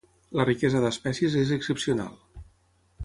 La 0.39 0.45
riquesa 0.49 0.81
d'espècies 0.85 1.37
és 1.43 1.53
excepcional. 1.59 2.17